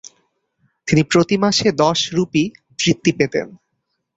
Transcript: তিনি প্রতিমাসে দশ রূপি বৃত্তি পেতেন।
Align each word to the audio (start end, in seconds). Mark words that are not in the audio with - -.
তিনি 0.87 1.01
প্রতিমাসে 1.03 1.67
দশ 1.83 1.99
রূপি 2.13 2.43
বৃত্তি 2.79 3.11
পেতেন। 3.17 3.47